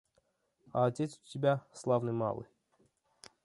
[0.73, 2.47] А отец у тебя славный малый.